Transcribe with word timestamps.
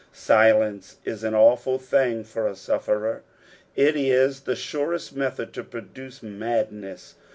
SiloDce 0.11 0.95
is 1.05 1.23
an 1.23 1.35
awful 1.35 1.77
thing 1.77 2.23
for 2.23 2.47
a 2.47 2.55
sufferer, 2.55 3.21
it 3.75 3.95
is 3.95 4.39
the 4.39 4.55
surest 4.55 5.15
method 5.15 5.53
to 5.53 5.63
produce 5.63 6.23
mad 6.23 6.71
neae. 6.71 7.13